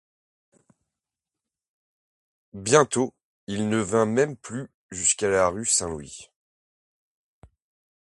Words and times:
Bientôt, 2.55 3.13
il 3.45 3.69
ne 3.69 3.77
vint 3.77 4.07
même 4.07 4.35
plus 4.35 4.67
jusqu'à 4.89 5.29
la 5.29 5.47
rue 5.49 5.67
Saint-Louis. 5.67 6.31